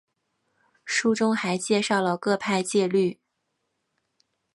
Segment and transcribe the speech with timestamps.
[0.83, 3.19] 书中还介绍了各派戒律。